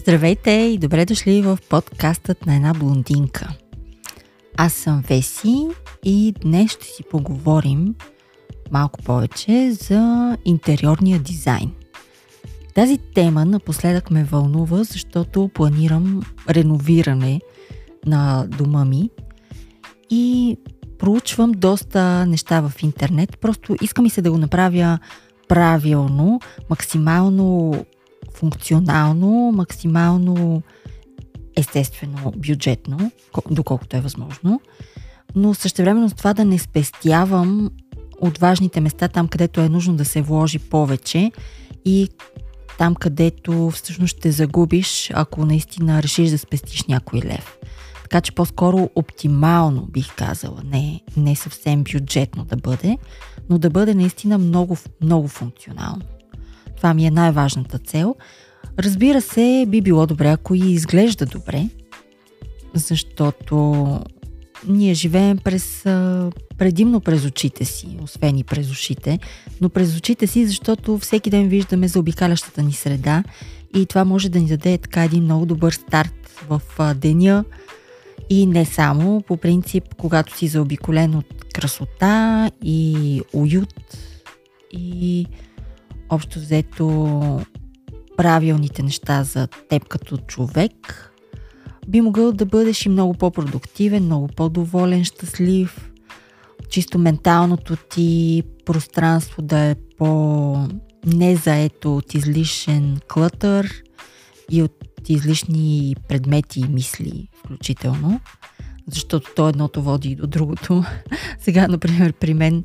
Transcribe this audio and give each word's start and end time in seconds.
Здравейте 0.00 0.50
и 0.50 0.78
добре 0.78 1.04
дошли 1.04 1.42
в 1.42 1.58
подкастът 1.68 2.46
на 2.46 2.56
една 2.56 2.74
блондинка. 2.74 3.48
Аз 4.56 4.72
съм 4.72 5.02
Веси 5.08 5.68
и 6.04 6.34
днес 6.40 6.70
ще 6.70 6.86
си 6.86 7.02
поговорим 7.10 7.94
малко 8.70 9.02
повече 9.02 9.72
за 9.72 10.36
интериорния 10.44 11.18
дизайн. 11.18 11.72
Тази 12.74 12.98
тема 13.14 13.44
напоследък 13.44 14.10
ме 14.10 14.24
вълнува, 14.24 14.84
защото 14.84 15.50
планирам 15.54 16.22
реновиране 16.50 17.40
на 18.06 18.46
дома 18.46 18.84
ми 18.84 19.10
и 20.10 20.56
проучвам 20.98 21.52
доста 21.52 22.26
неща 22.26 22.60
в 22.60 22.82
интернет. 22.82 23.38
Просто 23.40 23.76
искам 23.82 24.06
и 24.06 24.10
се 24.10 24.22
да 24.22 24.30
го 24.30 24.38
направя 24.38 24.98
правилно, 25.48 26.40
максимално 26.70 27.74
функционално, 28.34 29.52
максимално 29.52 30.62
естествено 31.56 32.32
бюджетно, 32.36 33.10
доколкото 33.50 33.96
е 33.96 34.00
възможно, 34.00 34.60
но 35.34 35.54
същевременно 35.54 36.08
с 36.08 36.14
това 36.14 36.34
да 36.34 36.44
не 36.44 36.58
спестявам 36.58 37.70
от 38.20 38.38
важните 38.38 38.80
места, 38.80 39.08
там 39.08 39.28
където 39.28 39.60
е 39.60 39.68
нужно 39.68 39.96
да 39.96 40.04
се 40.04 40.22
вложи 40.22 40.58
повече 40.58 41.32
и 41.84 42.08
там 42.78 42.94
където 42.94 43.70
всъщност 43.70 44.16
ще 44.18 44.30
загубиш, 44.30 45.10
ако 45.14 45.46
наистина 45.46 46.02
решиш 46.02 46.30
да 46.30 46.38
спестиш 46.38 46.84
някой 46.84 47.20
лев. 47.20 47.58
Така 48.02 48.20
че 48.20 48.32
по-скоро 48.32 48.90
оптимално 48.94 49.86
бих 49.86 50.14
казала, 50.16 50.62
не, 50.64 51.00
не 51.16 51.36
съвсем 51.36 51.84
бюджетно 51.84 52.44
да 52.44 52.56
бъде, 52.56 52.98
но 53.50 53.58
да 53.58 53.70
бъде 53.70 53.94
наистина 53.94 54.38
много, 54.38 54.76
много 55.02 55.28
функционално. 55.28 56.02
Това 56.80 56.94
ми 56.94 57.06
е 57.06 57.10
най-важната 57.10 57.78
цел. 57.78 58.14
Разбира 58.78 59.20
се, 59.20 59.64
би 59.68 59.80
било 59.80 60.06
добре, 60.06 60.28
ако 60.28 60.54
и 60.54 60.58
изглежда 60.58 61.26
добре, 61.26 61.68
защото 62.74 63.84
ние 64.68 64.94
живеем 64.94 65.38
през, 65.38 65.82
предимно 66.58 67.00
през 67.00 67.24
очите 67.24 67.64
си, 67.64 67.98
освен 68.02 68.38
и 68.38 68.44
през 68.44 68.70
ушите, 68.70 69.18
но 69.60 69.68
през 69.68 69.96
очите 69.96 70.26
си, 70.26 70.46
защото 70.46 70.98
всеки 70.98 71.30
ден 71.30 71.48
виждаме 71.48 71.88
за 71.88 71.98
обикалящата 71.98 72.62
ни 72.62 72.72
среда 72.72 73.24
и 73.76 73.86
това 73.86 74.04
може 74.04 74.28
да 74.28 74.40
ни 74.40 74.46
даде 74.46 74.78
така 74.78 75.04
един 75.04 75.24
много 75.24 75.46
добър 75.46 75.72
старт 75.72 76.44
в 76.48 76.60
деня 76.94 77.44
и 78.30 78.46
не 78.46 78.64
само, 78.64 79.22
по 79.22 79.36
принцип, 79.36 79.84
когато 79.98 80.36
си 80.36 80.48
заобиколен 80.48 81.14
от 81.14 81.44
красота 81.52 82.50
и 82.64 83.22
уют 83.32 83.74
и 84.72 85.26
общо 86.10 86.38
взето 86.38 87.40
правилните 88.16 88.82
неща 88.82 89.24
за 89.24 89.46
теб 89.46 89.88
като 89.88 90.16
човек, 90.16 91.12
би 91.88 92.00
могъл 92.00 92.32
да 92.32 92.46
бъдеш 92.46 92.86
и 92.86 92.88
много 92.88 93.14
по-продуктивен, 93.14 94.04
много 94.04 94.28
по-доволен, 94.28 95.04
щастлив, 95.04 95.90
чисто 96.68 96.98
менталното 96.98 97.76
ти 97.76 98.42
пространство 98.64 99.42
да 99.42 99.58
е 99.58 99.74
по 99.98 100.56
незаето 101.06 101.96
от 101.96 102.14
излишен 102.14 102.98
клътър 103.08 103.82
и 104.50 104.62
от 104.62 104.90
излишни 105.08 105.96
предмети 106.08 106.60
и 106.60 106.68
мисли 106.68 107.28
включително, 107.38 108.20
защото 108.86 109.30
то 109.36 109.48
едното 109.48 109.82
води 109.82 110.08
и 110.08 110.16
до 110.16 110.26
другото. 110.26 110.84
Сега, 111.38 111.68
например, 111.68 112.12
при 112.12 112.34
мен 112.34 112.64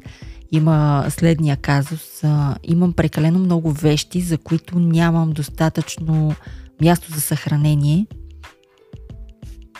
има 0.52 1.06
следния 1.10 1.58
казус. 1.58 2.24
Имам 2.64 2.94
прекалено 2.94 3.40
много 3.40 3.72
вещи, 3.72 4.22
за 4.22 4.38
които 4.38 4.80
нямам 4.80 5.32
достатъчно 5.32 6.36
място 6.82 7.14
за 7.14 7.22
съхранение. 7.22 8.06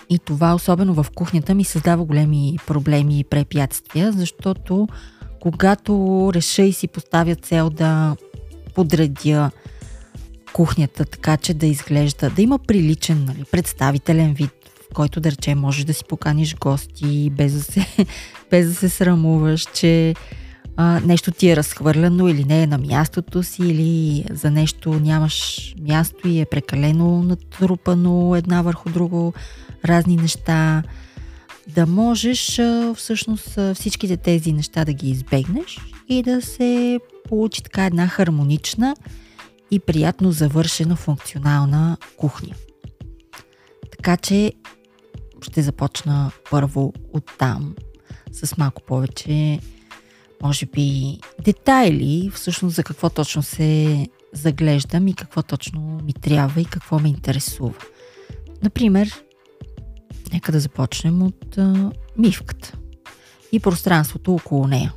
И 0.10 0.20
това, 0.20 0.56
особено 0.56 0.94
в 0.94 1.06
кухнята, 1.16 1.56
ми 1.56 1.64
създава 1.64 2.06
големи 2.06 2.58
проблеми 2.68 3.20
и 3.20 3.24
препятствия, 3.24 4.12
защото 4.12 4.88
когато 5.40 6.32
реша 6.34 6.62
и 6.62 6.74
си 6.74 6.88
поставя 6.88 7.36
цел 7.36 7.70
да 7.70 8.16
подредя 8.76 9.52
кухнята 10.54 11.06
така, 11.06 11.38
че 11.38 11.54
да 11.54 11.66
изглежда, 11.66 12.30
да 12.30 12.42
има 12.42 12.60
приличен, 12.60 13.26
нали, 13.26 13.44
представителен 13.52 14.34
вид, 14.34 14.52
в 14.92 14.94
който 14.94 15.20
да 15.20 15.32
речем 15.32 15.60
можеш 15.60 15.86
да 15.86 15.94
си 15.94 16.04
поканиш 16.10 16.56
гости, 16.56 17.30
без 17.30 17.54
да 17.54 17.64
се, 17.64 17.88
без 18.52 18.68
да 18.68 18.76
се 18.76 18.90
срамуваш, 18.90 19.68
че 19.74 20.14
а, 20.78 21.00
нещо 21.00 21.32
ти 21.32 21.50
е 21.50 21.56
разхвърляно 21.56 22.28
или 22.28 22.44
не 22.44 22.64
е 22.64 22.68
на 22.68 22.78
мястото 22.78 23.44
си, 23.44 23.62
или 23.62 24.26
за 24.32 24.52
нещо 24.52 24.94
нямаш 24.94 25.76
място 25.82 26.28
и 26.28 26.42
е 26.42 26.46
прекалено 26.46 27.24
натрупано 27.24 28.36
една 28.36 28.62
върху 28.62 28.90
друго, 28.90 29.34
разни 29.86 30.16
неща. 30.16 30.84
Да 31.68 31.86
можеш 31.86 32.60
а, 32.60 32.94
всъщност 32.98 33.60
всичките 33.74 34.18
тези 34.18 34.54
неща 34.54 34.86
да 34.86 34.94
ги 34.94 35.10
избегнеш 35.10 35.80
и 36.10 36.24
да 36.24 36.42
се 36.42 37.00
получи 37.30 37.64
така 37.64 37.86
една 37.86 38.08
хармонична 38.08 38.96
и 39.72 39.80
приятно 39.80 40.32
завършена 40.32 40.96
функционална 40.96 41.98
кухня. 42.18 42.56
Така 43.92 44.18
че 44.18 44.54
ще 45.42 45.62
започна 45.62 46.32
първо 46.52 46.94
от 47.14 47.32
там 47.40 47.76
с 48.32 48.58
малко 48.58 48.82
повече 48.82 49.60
може 50.44 50.66
би, 50.66 51.20
детайли, 51.46 52.32
всъщност 52.34 52.76
за 52.76 52.84
какво 52.84 53.10
точно 53.10 53.44
се 53.44 54.08
заглеждам 54.34 55.08
и 55.08 55.14
какво 55.14 55.44
точно 55.44 56.00
ми 56.04 56.14
трябва 56.14 56.62
и 56.62 56.66
какво 56.66 57.00
ме 57.00 57.10
интересува. 57.10 57.74
Например, 58.64 59.24
нека 60.34 60.52
да 60.52 60.60
започнем 60.60 61.24
от 61.24 61.58
а, 61.58 61.92
мивката 62.18 62.72
и 63.52 63.60
пространството 63.60 64.34
около 64.34 64.68
нея. 64.68 64.94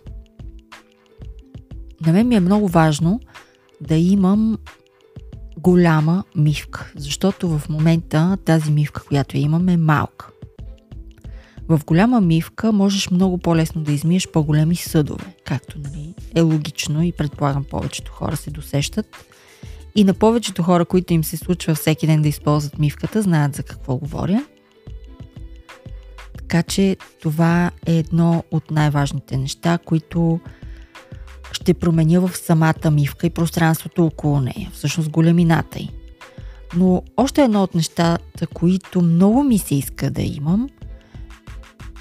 На 2.07 2.13
мен 2.13 2.29
ми 2.29 2.35
е 2.35 2.41
много 2.41 2.69
важно 2.69 3.21
да 3.81 3.95
имам 3.95 4.59
голяма 5.59 6.25
мивка, 6.37 6.93
защото 6.97 7.59
в 7.59 7.69
момента 7.69 8.39
тази 8.45 8.71
мивка, 8.73 9.05
която 9.05 9.37
имам 9.37 9.69
е 9.69 9.77
малка. 9.77 10.31
В 11.69 11.81
голяма 11.87 12.21
мивка 12.21 12.73
можеш 12.73 13.11
много 13.11 13.39
по-лесно 13.39 13.83
да 13.83 13.93
измиеш 13.93 14.29
по-големи 14.29 14.77
съдове, 14.77 15.35
както 15.45 15.79
нали, 15.79 16.15
е 16.35 16.41
логично 16.41 17.03
и 17.03 17.13
предполагам 17.13 17.65
повечето 17.65 18.13
хора 18.13 18.37
се 18.37 18.51
досещат. 18.51 19.07
И 19.95 20.05
на 20.05 20.15
повечето 20.15 20.63
хора, 20.63 20.85
които 20.85 21.13
им 21.13 21.25
се 21.25 21.37
случва 21.37 21.75
всеки 21.75 22.07
ден 22.07 22.23
да 22.23 22.29
използват 22.29 22.79
мивката, 22.79 23.23
знаят 23.23 23.55
за 23.55 23.63
какво 23.63 23.97
говоря. 23.97 24.45
Така 26.37 26.63
че 26.63 26.97
това 27.23 27.71
е 27.87 27.97
едно 27.97 28.45
от 28.51 28.71
най-важните 28.71 29.37
неща, 29.37 29.79
които 29.79 30.41
ще 31.53 31.75
променя 31.75 32.21
в 32.21 32.37
самата 32.37 32.91
мивка 32.93 33.27
и 33.27 33.31
пространството 33.31 34.07
около 34.07 34.41
нея, 34.41 34.71
всъщност 34.73 35.11
големината 35.11 35.79
й. 35.79 35.91
Но 36.77 37.03
още 37.17 37.43
едно 37.43 37.63
от 37.63 37.75
нещата, 37.75 38.47
които 38.47 39.03
много 39.03 39.43
ми 39.43 39.59
се 39.59 39.75
иска 39.75 40.11
да 40.11 40.23
имам, 40.23 40.69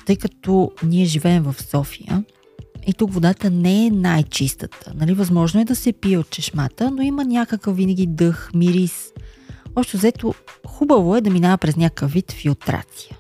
тъй 0.08 0.16
като 0.16 0.72
ние 0.84 1.06
живеем 1.06 1.44
в 1.44 1.56
София 1.62 2.24
и 2.88 2.94
тук 2.94 3.14
водата 3.14 3.50
не 3.50 3.86
е 3.86 3.90
най-чистата. 3.90 4.94
Нали, 4.96 5.14
възможно 5.14 5.62
е 5.62 5.66
да 5.66 5.76
се 5.76 5.94
пие 5.94 6.18
от 6.18 6.30
чешмата, 6.30 6.92
но 6.92 7.02
има 7.02 7.26
някакъв 7.26 7.76
винаги 7.76 8.08
дъх, 8.08 8.52
мирис. 8.54 9.12
Общо 9.76 9.98
взето, 9.98 10.34
хубаво 10.68 11.16
е 11.16 11.22
да 11.22 11.30
минава 11.30 11.58
през 11.58 11.76
някакъв 11.76 12.12
вид 12.12 12.32
филтрация. 12.32 13.18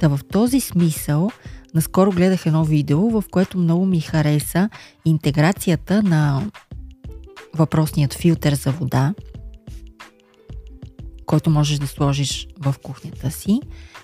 Та 0.00 0.08
в 0.08 0.20
този 0.32 0.60
смисъл, 0.60 1.30
наскоро 1.74 2.10
гледах 2.10 2.46
едно 2.46 2.64
видео, 2.64 3.10
в 3.10 3.24
което 3.30 3.58
много 3.58 3.86
ми 3.86 4.00
хареса 4.00 4.68
интеграцията 5.04 6.02
на 6.02 6.50
въпросният 7.54 8.14
филтър 8.14 8.54
за 8.54 8.70
вода, 8.70 9.14
който 11.26 11.50
можеш 11.50 11.78
да 11.78 11.86
сложиш 11.86 12.48
в 12.58 12.74
кухнята 12.82 13.30
си 13.30 13.60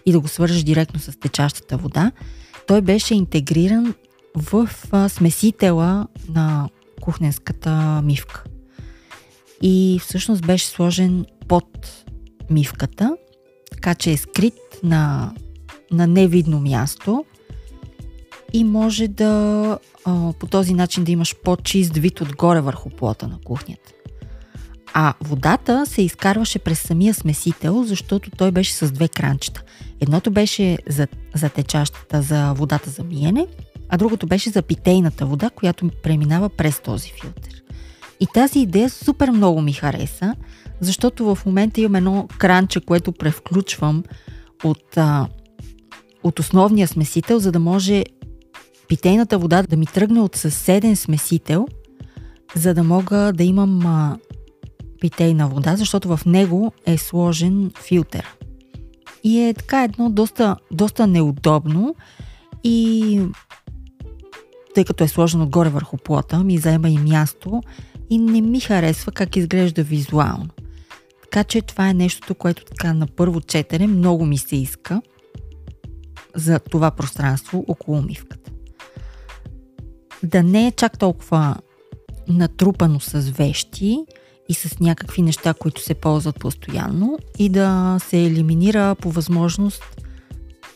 и 0.07 0.13
да 0.13 0.21
го 0.21 0.29
свържеш 0.29 0.63
директно 0.63 1.01
с 1.01 1.21
течащата 1.21 1.77
вода, 1.77 2.13
той 2.67 2.81
беше 2.81 3.15
интегриран 3.15 3.95
в 4.35 4.69
смесителя 5.09 6.07
на 6.29 6.69
кухненската 7.01 8.03
мивка. 8.05 8.45
И 9.63 10.01
всъщност 10.03 10.47
беше 10.47 10.67
сложен 10.67 11.27
под 11.49 12.05
мивката, 12.51 13.17
така 13.71 13.95
че 13.95 14.11
е 14.11 14.17
скрит 14.17 14.55
на, 14.83 15.33
на 15.91 16.07
невидно 16.07 16.61
място 16.61 17.25
и 18.53 18.65
може 18.65 19.09
да 19.09 19.79
по 20.41 20.47
този 20.47 20.75
начин 20.75 21.05
да 21.05 21.13
имаш 21.13 21.37
по-чист 21.45 21.97
вид 21.97 22.21
отгоре 22.21 22.61
върху 22.61 22.91
плота 22.91 23.27
на 23.27 23.39
кухнята. 23.45 23.93
А 24.95 25.15
водата 25.21 25.87
се 25.87 26.03
изкарваше 26.03 26.59
през 26.59 26.81
самия 26.81 27.15
смесител, 27.15 27.85
защото 27.85 28.31
той 28.31 28.51
беше 28.51 28.75
с 28.75 28.91
две 28.91 29.09
кранчета. 29.09 29.63
Едното 30.01 30.31
беше 30.31 30.79
за, 30.89 31.09
за 31.35 31.49
течащата, 31.49 32.23
за 32.23 32.53
водата 32.53 32.91
за 32.91 33.05
миене, 33.05 33.47
а 33.89 33.97
другото 33.97 34.27
беше 34.27 34.51
за 34.51 34.63
питейната 34.63 35.27
вода, 35.27 35.51
която 35.51 35.91
преминава 36.03 36.49
през 36.49 36.81
този 36.81 37.13
филтър. 37.21 37.63
И 38.21 38.27
тази 38.35 38.61
идея 38.61 38.91
супер 38.91 39.31
много 39.31 39.61
ми 39.61 39.73
хареса, 39.73 40.35
защото 40.81 41.35
в 41.35 41.47
момента 41.47 41.81
имам 41.81 41.95
едно 41.95 42.29
кранче, 42.39 42.81
което 42.81 43.13
превключвам 43.13 44.05
от, 44.65 44.97
а, 44.97 45.29
от 46.23 46.39
основния 46.39 46.89
смесител, 46.89 47.39
за 47.39 47.53
да 47.53 47.59
може 47.59 48.05
питейната 48.89 49.39
вода 49.39 49.63
да 49.63 49.77
ми 49.77 49.87
тръгне 49.87 50.21
от 50.21 50.37
съседен 50.37 50.97
смесител, 50.97 51.67
за 52.55 52.75
да 52.75 52.83
мога 52.83 53.33
да 53.35 53.45
имам 53.45 53.87
а, 53.87 54.17
питейна 55.01 55.49
вода, 55.49 55.77
защото 55.77 56.17
в 56.17 56.27
него 56.27 56.73
е 56.87 56.99
сложен 56.99 57.71
филтър. 57.83 58.37
И 59.25 59.41
е 59.41 59.55
така 59.55 59.85
едно 59.85 60.11
доста, 60.11 60.57
доста 60.73 61.07
неудобно 61.07 61.95
и 62.65 63.21
тъй 64.75 64.85
като 64.85 65.05
е 65.05 65.09
сложен 65.09 65.43
отгоре 65.43 65.69
върху 65.69 65.97
плота, 65.97 66.45
ми 66.45 66.59
заема 66.59 66.89
и 66.89 66.99
място 66.99 67.63
и 68.11 68.19
не 68.19 68.41
ми 68.41 68.61
харесва 68.61 69.13
как 69.13 69.37
изглежда 69.37 69.83
визуално. 69.83 70.49
Така 71.23 71.45
че 71.45 71.63
това 71.63 71.89
е 71.89 71.95
нещото, 71.95 72.35
което 72.35 72.65
така 72.65 72.93
на 72.93 73.07
първо 73.07 73.41
четене 73.41 73.87
много 73.87 74.27
ми 74.27 74.39
се 74.39 74.57
иска 74.57 75.03
за 76.35 76.59
това 76.59 76.91
пространство 76.91 77.65
около 77.69 77.99
умивката. 77.99 78.51
Да 80.23 80.43
не 80.43 80.67
е 80.67 80.73
чак 80.73 80.99
толкова 80.99 81.57
натрупано 82.29 83.01
с 83.01 83.21
вещи 83.21 83.99
и 84.49 84.55
с 84.55 84.81
някакви 84.81 85.23
неща, 85.23 85.55
които 85.55 85.83
се 85.83 85.95
ползват 85.95 86.41
постоянно 86.41 87.19
и 87.39 87.49
да 87.49 87.99
се 88.09 88.25
елиминира 88.25 88.95
по 88.95 89.11
възможност 89.11 89.83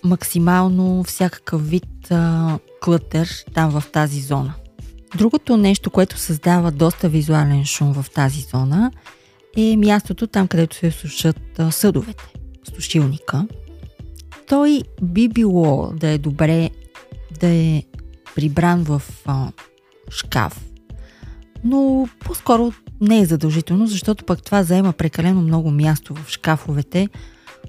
максимално 0.04 1.04
всякакъв 1.04 1.68
вид 1.68 2.10
а, 2.10 2.58
клътер 2.82 3.28
там 3.54 3.80
в 3.80 3.84
тази 3.92 4.20
зона. 4.20 4.54
Другото 5.16 5.56
нещо, 5.56 5.90
което 5.90 6.18
създава 6.18 6.70
доста 6.70 7.08
визуален 7.08 7.64
шум 7.64 7.92
в 7.92 8.10
тази 8.10 8.40
зона 8.40 8.90
е 9.56 9.76
мястото 9.76 10.26
там, 10.26 10.48
където 10.48 10.76
се 10.76 10.90
сушат 10.90 11.40
а, 11.58 11.70
съдовете, 11.70 12.24
сушилника. 12.74 13.46
Той 14.48 14.82
би 15.02 15.28
било 15.28 15.92
да 15.96 16.08
е 16.08 16.18
добре 16.18 16.70
да 17.40 17.48
е 17.48 17.82
прибран 18.34 18.84
в 18.84 19.02
а, 19.26 19.52
шкаф, 20.10 20.60
но 21.64 22.08
по-скоро 22.24 22.72
не 23.00 23.20
е 23.20 23.24
задължително, 23.24 23.86
защото 23.86 24.24
пък 24.24 24.42
това 24.42 24.62
заема 24.62 24.92
прекалено 24.92 25.40
много 25.40 25.70
място 25.70 26.14
в 26.14 26.28
шкафовете. 26.28 27.08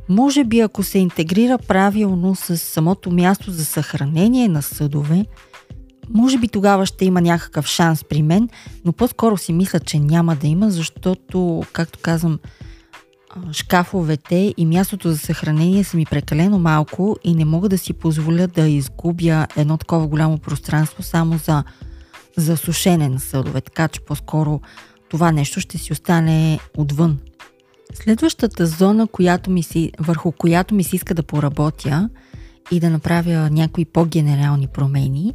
Може 0.10 0.44
би 0.44 0.60
ако 0.60 0.84
се 0.84 1.00
интегрира 1.00 1.58
правилно 1.58 2.36
с 2.36 2.58
самото 2.58 3.12
място 3.12 3.52
за 3.52 3.66
съхранение 3.66 4.48
на 4.48 4.62
съдове, 4.62 5.26
може 6.10 6.38
би 6.38 6.48
тогава 6.48 6.86
ще 6.86 7.06
има 7.06 7.22
някакъв 7.22 7.68
шанс 7.68 8.04
при 8.04 8.22
мен, 8.22 8.50
но 8.86 8.94
по-скоро 8.94 9.38
си 9.38 9.54
мисля, 9.54 9.80
че 9.80 10.00
няма 10.00 10.36
да 10.36 10.48
има, 10.48 10.72
защото, 10.72 11.64
както 11.74 12.00
казвам, 12.02 12.40
шкафовете 13.52 14.54
и 14.58 14.66
мястото 14.66 15.12
за 15.12 15.18
съхранение 15.18 15.84
са 15.84 15.98
ми 15.98 16.06
прекалено 16.06 16.60
малко 16.60 17.18
и 17.24 17.36
не 17.36 17.46
мога 17.46 17.70
да 17.70 17.78
си 17.78 17.94
позволя 17.94 18.48
да 18.48 18.68
изгубя 18.68 19.48
едно 19.56 19.78
такова 19.78 20.08
голямо 20.08 20.38
пространство 20.38 21.04
само 21.04 21.38
за, 21.38 21.64
за 22.38 22.58
сушене 22.58 23.10
на 23.10 23.20
съдове, 23.20 23.62
така 23.62 23.88
че 23.88 24.02
по-скоро 24.02 24.62
това 25.10 25.32
нещо 25.32 25.60
ще 25.60 25.78
си 25.78 25.94
остане 25.94 26.60
отвън. 26.78 27.20
Следващата 27.94 28.66
зона, 28.66 29.08
която 29.08 29.52
ми 29.52 29.64
си, 29.64 29.92
върху 30.00 30.32
която 30.32 30.76
ми 30.76 30.84
се 30.84 30.96
иска 30.96 31.14
да 31.14 31.24
поработя 31.24 32.10
и 32.72 32.80
да 32.80 32.90
направя 32.90 33.50
някои 33.50 33.86
по-генерални 33.86 34.68
промени, 34.68 35.34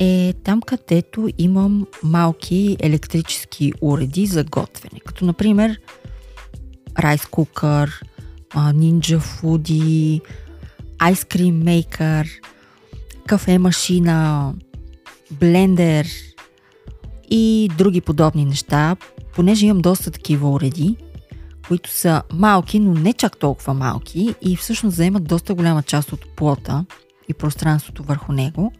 е 0.00 0.34
там, 0.44 0.62
където 0.62 1.28
имам 1.38 1.86
малки 2.02 2.76
електрически 2.80 3.72
уреди 3.80 4.26
за 4.26 4.44
готвене, 4.44 5.00
като 5.06 5.24
например 5.24 5.80
Cooker, 7.02 7.90
Ninja 8.54 9.18
Foodie, 9.18 10.20
Ice 10.98 11.24
Cream 11.34 11.64
Maker, 11.64 12.28
кафе 13.26 13.58
машина, 13.58 14.54
блендер 15.40 16.06
и 17.30 17.70
други 17.78 18.00
подобни 18.00 18.44
неща, 18.44 18.96
понеже 19.34 19.66
имам 19.66 19.82
доста 19.82 20.10
такива 20.10 20.50
уреди, 20.50 20.96
които 21.68 21.90
са 21.90 22.22
малки, 22.32 22.80
но 22.80 22.94
не 22.94 23.12
чак 23.12 23.36
толкова 23.36 23.74
малки 23.74 24.34
и 24.42 24.56
всъщност 24.56 24.96
заемат 24.96 25.24
доста 25.24 25.54
голяма 25.54 25.82
част 25.82 26.12
от 26.12 26.36
плота 26.36 26.84
и 27.28 27.34
пространството 27.34 28.02
върху 28.02 28.32
него, 28.32 28.72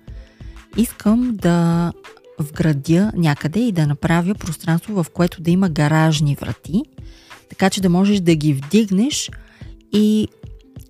искам 0.77 1.31
да 1.35 1.93
вградя 2.39 3.13
някъде 3.17 3.61
и 3.61 3.73
да 3.73 3.87
направя 3.87 4.35
пространство, 4.35 5.03
в 5.03 5.11
което 5.11 5.43
да 5.43 5.51
има 5.51 5.69
гаражни 5.69 6.37
врати, 6.41 6.83
така 7.51 7.71
че 7.71 7.81
да 7.81 7.89
можеш 7.89 8.21
да 8.21 8.35
ги 8.35 8.55
вдигнеш 8.55 9.31
и 9.93 10.29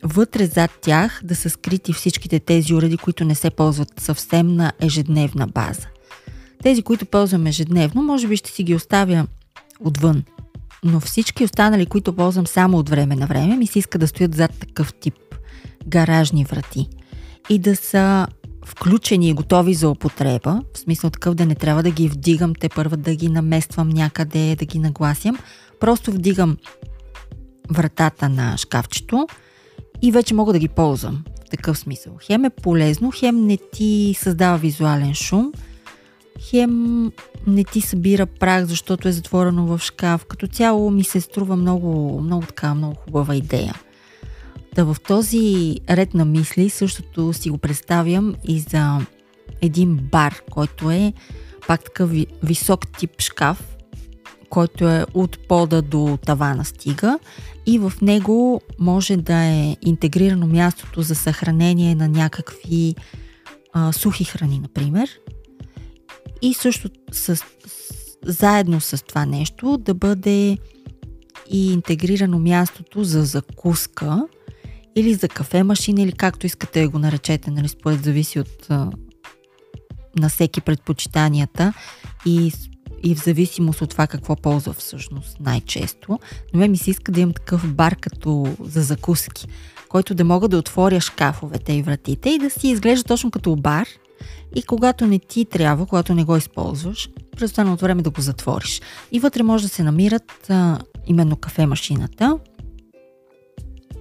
вътре 0.05 0.47
зад 0.47 0.71
тях 0.83 1.21
да 1.25 1.37
са 1.37 1.51
скрити 1.51 1.93
всичките 1.93 2.41
тези 2.41 2.75
уреди, 2.75 2.97
които 2.97 3.25
не 3.25 3.35
се 3.35 3.51
ползват 3.51 3.93
съвсем 4.01 4.56
на 4.56 4.73
ежедневна 4.81 5.47
база. 5.47 5.87
Тези, 6.62 6.83
които 6.83 7.06
ползвам 7.06 7.47
ежедневно, 7.47 8.03
може 8.03 8.29
би 8.29 8.37
ще 8.37 8.51
си 8.51 8.62
ги 8.62 8.75
оставя 8.75 9.27
отвън. 9.81 10.23
Но 10.85 11.01
всички 11.01 11.45
останали, 11.45 11.87
които 11.87 12.17
ползвам 12.17 12.47
само 12.47 12.79
от 12.79 12.89
време 12.89 13.17
на 13.17 13.27
време, 13.27 13.56
ми 13.56 13.67
се 13.67 13.79
иска 13.79 13.99
да 13.99 14.09
стоят 14.09 14.35
зад 14.35 14.51
такъв 14.61 14.95
тип 14.95 15.15
гаражни 15.87 16.45
врати 16.45 16.89
и 17.51 17.59
да 17.59 17.77
са 17.77 18.27
включени 18.65 19.29
и 19.29 19.33
готови 19.33 19.75
за 19.75 19.89
употреба, 19.89 20.62
в 20.75 20.79
смисъл 20.79 21.11
такъв 21.11 21.35
да 21.35 21.47
не 21.47 21.55
трябва 21.55 21.83
да 21.83 21.91
ги 21.91 22.09
вдигам, 22.09 22.55
те 22.55 22.69
първа 22.69 22.97
да 22.97 23.15
ги 23.15 23.29
намествам 23.29 23.89
някъде, 23.89 24.56
да 24.56 24.65
ги 24.65 24.79
нагласям. 24.79 25.39
Просто 25.81 26.12
вдигам 26.12 26.56
вратата 27.71 28.29
на 28.29 28.56
шкафчето 28.56 29.27
и 30.06 30.12
вече 30.12 30.35
мога 30.35 30.53
да 30.53 30.59
ги 30.59 30.69
ползвам 30.69 31.25
в 31.47 31.51
такъв 31.51 31.79
смисъл. 31.79 32.12
Хем 32.23 32.45
е 32.45 32.51
полезно, 32.51 33.12
хем 33.15 33.47
не 33.47 33.59
ти 33.73 34.15
създава 34.19 34.59
визуален 34.59 35.15
шум– 35.15 35.53
хем 36.41 37.12
не 37.47 37.65
ти 37.65 37.81
събира 37.81 38.27
прах, 38.27 38.65
защото 38.65 39.09
е 39.09 39.12
затворено 39.12 39.67
в 39.67 39.79
шкаф. 39.79 40.25
Като 40.25 40.47
цяло 40.47 40.91
ми 40.91 41.05
се 41.05 41.21
струва 41.21 41.56
много, 41.56 42.21
много 42.21 42.47
така, 42.47 42.75
много 42.75 42.95
хубава 42.95 43.37
идея. 43.37 43.75
Да 44.75 44.85
в 44.85 44.97
този 45.09 45.77
ред 45.91 46.15
на 46.15 46.25
мисли 46.25 46.71
същото 46.71 47.33
си 47.33 47.51
го 47.51 47.59
представям 47.59 48.35
и 48.49 48.61
за 48.61 48.99
един 49.61 49.97
бар, 49.97 50.43
който 50.51 50.91
е 50.91 51.12
пак 51.67 51.85
такъв 51.85 52.11
висок 52.43 52.99
тип 52.99 53.21
шкаф, 53.21 53.77
който 54.50 54.88
е 54.88 55.06
от 55.14 55.48
пода 55.48 55.82
до 55.82 56.19
тавана 56.27 56.65
стига 56.65 57.19
и 57.67 57.79
в 57.79 57.93
него 58.03 58.60
може 58.79 59.17
да 59.17 59.44
е 59.44 59.77
интегрирано 59.82 60.46
мястото 60.46 61.03
за 61.03 61.15
съхранение 61.15 61.94
на 61.94 62.08
някакви 62.08 62.94
а, 63.72 63.93
сухи 63.93 64.24
храни, 64.24 64.58
например, 64.58 65.10
и 66.43 66.55
също 66.55 66.89
с, 67.13 67.36
с, 67.36 67.44
заедно 68.27 68.81
с 68.81 69.05
това 69.05 69.27
нещо 69.27 69.79
да 69.79 69.94
бъде 69.94 70.58
и 71.51 71.72
интегрирано 71.72 72.39
мястото 72.39 73.05
за 73.05 73.24
закуска 73.24 74.27
или 74.96 75.15
за 75.15 75.29
кафе 75.29 75.63
машина 75.63 76.03
или 76.03 76.13
както 76.13 76.46
искате 76.46 76.82
да 76.82 76.89
го 76.89 76.98
наречете, 76.98 77.51
нали, 77.51 77.69
според 77.69 78.05
зависи 78.05 78.41
от 78.41 78.69
на 80.17 80.29
всеки 80.29 80.60
предпочитанията 80.60 81.72
и, 82.27 82.53
и 83.05 83.15
в 83.15 83.25
зависимост 83.25 83.82
от 83.82 83.91
това 83.91 84.06
какво 84.06 84.37
ползва 84.37 84.73
всъщност 84.73 85.41
най-често. 85.41 86.19
Но 86.53 86.61
ме 86.61 86.69
ми 86.69 86.77
се 86.77 86.91
иска 86.91 87.13
да 87.13 87.20
имам 87.20 87.32
такъв 87.32 87.75
бар 87.75 87.96
като 87.96 88.56
за 88.61 88.82
закуски, 88.82 89.46
който 89.89 90.15
да 90.15 90.25
мога 90.25 90.49
да 90.49 90.58
отворя 90.58 91.01
шкафовете 91.01 91.73
и 91.73 91.82
вратите 91.82 92.31
и 92.31 92.39
да 92.39 92.51
си 92.51 92.69
изглежда 92.69 93.05
точно 93.05 93.31
като 93.31 93.56
бар– 93.56 93.87
и 94.55 94.63
когато 94.63 95.06
не 95.06 95.19
ти 95.19 95.44
трябва, 95.44 95.87
когато 95.87 96.15
не 96.15 96.25
го 96.25 96.37
използваш, 96.37 97.08
през 97.37 97.51
останалото 97.51 97.84
време 97.84 98.03
да 98.03 98.11
го 98.11 98.20
затвориш. 98.20 98.81
И 99.13 99.20
вътре 99.20 99.43
може 99.43 99.65
да 99.65 99.69
се 99.69 99.82
намират 99.82 100.51
а, 100.51 100.79
именно 101.06 101.37
кафе 101.37 101.67
машината, 101.67 102.39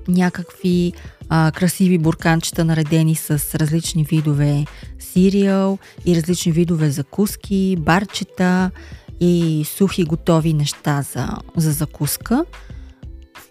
някакви 0.07 0.93
а, 1.29 1.51
красиви 1.51 1.97
бурканчета, 1.97 2.65
наредени 2.65 3.15
с 3.15 3.55
различни 3.55 4.03
видове 4.03 4.65
сириал 4.99 5.77
и 6.05 6.15
различни 6.15 6.51
видове 6.51 6.89
закуски, 6.89 7.75
барчета 7.79 8.71
и 9.19 9.65
сухи 9.77 10.03
готови 10.03 10.53
неща 10.53 11.01
за, 11.01 11.27
за 11.57 11.71
закуска. 11.71 12.45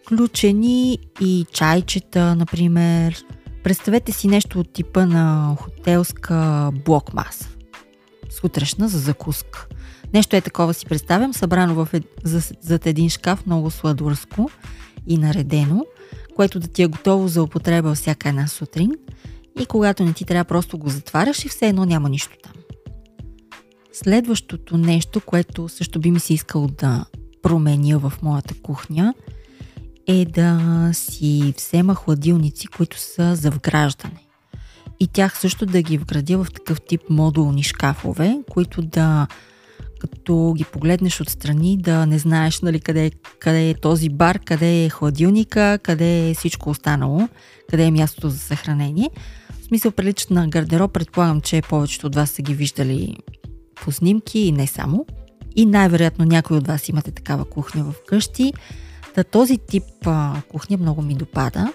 Включени 0.04 0.98
и 1.20 1.46
чайчета, 1.52 2.36
например, 2.36 3.24
Представете 3.62 4.12
си 4.12 4.28
нещо 4.28 4.60
от 4.60 4.72
типа 4.72 5.06
на 5.06 5.56
хотелска 5.60 6.70
блокмаса. 6.84 7.48
Сутрешна 8.30 8.88
за 8.88 8.98
закуска. 8.98 9.66
Нещо 10.14 10.36
е 10.36 10.40
такова 10.40 10.74
си 10.74 10.86
представям, 10.86 11.34
събрано 11.34 11.74
в, 11.74 11.88
зад 12.60 12.86
един 12.86 13.10
шкаф, 13.10 13.46
много 13.46 13.70
сладурско 13.70 14.50
и 15.06 15.18
наредено, 15.18 15.84
което 16.36 16.60
да 16.60 16.68
ти 16.68 16.82
е 16.82 16.86
готово 16.86 17.28
за 17.28 17.42
употреба 17.42 17.94
всяка 17.94 18.28
една 18.28 18.46
сутрин 18.46 18.92
и 19.60 19.66
когато 19.66 20.04
не 20.04 20.12
ти 20.12 20.24
трябва, 20.24 20.44
просто 20.44 20.78
го 20.78 20.88
затваряш 20.88 21.44
и 21.44 21.48
все 21.48 21.68
едно 21.68 21.84
няма 21.84 22.08
нищо 22.08 22.36
там. 22.42 22.52
Следващото 23.92 24.78
нещо, 24.78 25.20
което 25.20 25.68
също 25.68 26.00
би 26.00 26.10
ми 26.10 26.20
се 26.20 26.34
искало 26.34 26.66
да 26.66 27.04
променя 27.42 27.98
в 27.98 28.12
моята 28.22 28.54
кухня, 28.62 29.14
е 30.06 30.24
да 30.24 30.90
си 30.92 31.54
взема 31.56 31.94
хладилници, 31.94 32.66
които 32.66 32.98
са 32.98 33.36
за 33.36 33.50
вграждане. 33.50 34.26
И 35.00 35.06
тях 35.06 35.38
също 35.38 35.66
да 35.66 35.82
ги 35.82 35.98
вградя 35.98 36.44
в 36.44 36.52
такъв 36.54 36.80
тип 36.80 37.00
модулни 37.10 37.62
шкафове, 37.62 38.38
които 38.50 38.82
да 38.82 39.26
като 40.02 40.54
ги 40.56 40.64
погледнеш 40.64 41.20
отстрани, 41.20 41.76
да 41.76 42.06
не 42.06 42.18
знаеш 42.18 42.60
нали, 42.60 42.80
къде, 42.80 43.10
къде 43.38 43.70
е 43.70 43.74
този 43.74 44.08
бар, 44.08 44.38
къде 44.38 44.84
е 44.84 44.88
хладилника, 44.88 45.78
къде 45.82 46.30
е 46.30 46.34
всичко 46.34 46.70
останало, 46.70 47.28
къде 47.70 47.84
е 47.84 47.90
мястото 47.90 48.28
за 48.28 48.38
съхранение. 48.38 49.10
В 49.60 49.64
смисъл 49.64 49.92
приличат 49.92 50.30
на 50.30 50.48
гардероб, 50.48 50.92
предполагам, 50.92 51.40
че 51.40 51.62
повечето 51.62 52.06
от 52.06 52.14
вас 52.14 52.30
са 52.30 52.42
ги 52.42 52.54
виждали 52.54 53.16
по 53.74 53.92
снимки 53.92 54.38
и 54.38 54.52
не 54.52 54.66
само. 54.66 55.06
И 55.56 55.66
най-вероятно 55.66 56.24
някой 56.24 56.56
от 56.56 56.66
вас 56.66 56.88
имате 56.88 57.10
такава 57.10 57.44
кухня 57.44 57.84
в 57.84 57.94
къщи. 58.06 58.52
Та 59.14 59.24
този 59.24 59.58
тип 59.58 59.84
а, 60.06 60.42
кухня 60.48 60.76
много 60.76 61.02
ми 61.02 61.14
допада, 61.14 61.72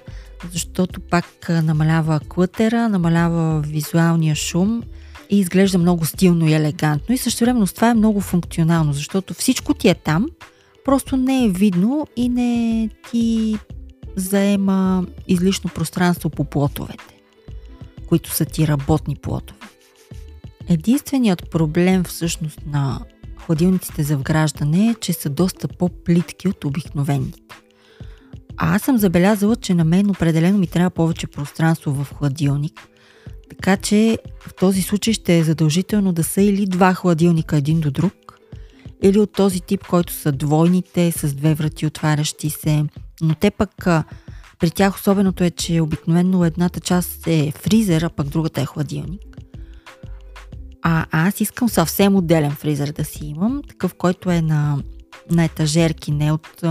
защото 0.51 0.99
пак 0.99 1.49
намалява 1.49 2.19
клътера, 2.29 2.89
намалява 2.89 3.61
визуалния 3.61 4.35
шум 4.35 4.83
и 5.29 5.39
изглежда 5.39 5.77
много 5.77 6.05
стилно 6.05 6.47
и 6.47 6.53
елегантно. 6.53 7.15
И 7.15 7.17
също 7.17 7.43
време 7.43 7.65
това 7.65 7.89
е 7.89 7.93
много 7.93 8.21
функционално, 8.21 8.93
защото 8.93 9.33
всичко 9.33 9.73
ти 9.73 9.89
е 9.89 9.95
там, 9.95 10.25
просто 10.85 11.17
не 11.17 11.45
е 11.45 11.49
видно 11.49 12.07
и 12.15 12.29
не 12.29 12.89
ти 13.11 13.57
заема 14.15 15.05
излишно 15.27 15.69
пространство 15.69 16.29
по 16.29 16.43
плотовете, 16.43 17.19
които 18.07 18.31
са 18.31 18.45
ти 18.45 18.67
работни 18.67 19.15
плотове. 19.15 19.59
Единственият 20.69 21.51
проблем 21.51 22.03
всъщност 22.03 22.59
на 22.65 22.99
хладилниците 23.37 24.03
за 24.03 24.17
вграждане 24.17 24.89
е, 24.89 24.95
че 24.95 25.13
са 25.13 25.29
доста 25.29 25.67
по-плитки 25.67 26.47
от 26.47 26.65
обикновените. 26.65 27.39
А 28.57 28.75
аз 28.75 28.81
съм 28.81 28.97
забелязала, 28.97 29.55
че 29.55 29.73
на 29.73 29.85
мен 29.85 30.09
определено 30.09 30.57
ми 30.57 30.67
трябва 30.67 30.89
повече 30.89 31.27
пространство 31.27 31.91
в 31.91 32.13
хладилник, 32.13 32.87
така 33.49 33.77
че 33.77 34.17
в 34.39 34.55
този 34.55 34.81
случай 34.81 35.13
ще 35.13 35.37
е 35.37 35.43
задължително 35.43 36.13
да 36.13 36.23
са 36.23 36.41
или 36.41 36.65
два 36.65 36.93
хладилника 36.93 37.57
един 37.57 37.79
до 37.79 37.91
друг, 37.91 38.13
или 39.01 39.19
от 39.19 39.31
този 39.31 39.61
тип, 39.61 39.87
който 39.87 40.13
са 40.13 40.31
двойните, 40.31 41.11
с 41.11 41.33
две 41.33 41.53
врати 41.53 41.85
отварящи 41.85 42.49
се. 42.49 42.85
Но 43.21 43.35
те 43.35 43.51
пък 43.51 43.87
при 44.59 44.71
тях 44.71 44.95
особеното 44.95 45.43
е, 45.43 45.49
че 45.49 45.81
обикновено 45.81 46.45
едната 46.45 46.79
част 46.79 47.27
е 47.27 47.51
фризер, 47.55 48.01
а 48.01 48.09
пък 48.09 48.27
другата 48.27 48.61
е 48.61 48.65
хладилник. 48.65 49.37
А 50.81 51.05
аз 51.11 51.41
искам 51.41 51.69
съвсем 51.69 52.15
отделен 52.15 52.51
фризер 52.51 52.91
да 52.91 53.05
си 53.05 53.25
имам, 53.25 53.61
такъв, 53.67 53.93
който 53.93 54.31
е 54.31 54.41
на, 54.41 54.83
на 55.31 55.43
етажерки, 55.43 56.11
не 56.11 56.31
от 56.31 56.63